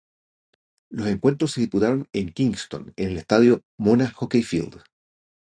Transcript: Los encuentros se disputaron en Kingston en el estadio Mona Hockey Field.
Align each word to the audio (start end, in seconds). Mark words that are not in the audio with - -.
Los 0.89 1.05
encuentros 1.09 1.51
se 1.51 1.61
disputaron 1.61 2.07
en 2.11 2.33
Kingston 2.33 2.91
en 2.95 3.09
el 3.11 3.17
estadio 3.19 3.61
Mona 3.77 4.09
Hockey 4.11 4.41
Field. 4.41 4.81